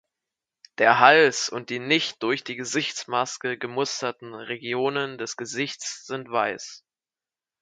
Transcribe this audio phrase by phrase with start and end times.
[0.79, 6.83] Der Hals und die nicht durch die Gesichtsmaske gemusterten Regionen des Gesichts sind weiß.